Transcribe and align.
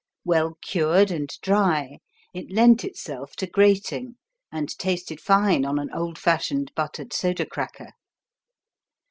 Well 0.25 0.57
cured 0.63 1.11
and 1.11 1.29
dry, 1.43 1.99
it 2.33 2.49
lent 2.51 2.83
itself 2.83 3.35
to 3.35 3.45
grating 3.45 4.15
and 4.51 4.67
tasted 4.79 5.21
fine 5.21 5.63
on 5.63 5.77
an 5.77 5.91
old 5.93 6.17
fashioned 6.17 6.73
buttered 6.73 7.13
soda 7.13 7.45
cracker. 7.45 7.89